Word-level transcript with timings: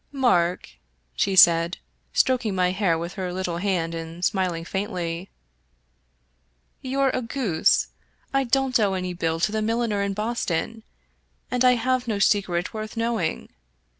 Mark," 0.11 0.67
she 1.15 1.35
said, 1.35 1.77
stroking 2.11 2.55
my 2.55 2.71
hair 2.71 2.97
with 2.97 3.13
her 3.13 3.31
little 3.31 3.57
hand 3.57 3.93
and 3.93 4.25
smiling 4.25 4.65
faintly," 4.65 5.29
you're 6.81 7.11
a 7.11 7.21
goose, 7.21 7.89
I 8.33 8.43
don't 8.45 8.79
owe 8.79 8.95
any 8.95 9.13
bill 9.13 9.39
to 9.41 9.51
the 9.51 9.61
milliner 9.61 10.01
in 10.01 10.13
Boston, 10.15 10.81
and 11.51 11.63
I 11.63 11.73
have 11.73 12.07
no 12.07 12.17
secret 12.17 12.73
worth 12.73 12.97
know 12.97 13.19
ing. 13.21 13.49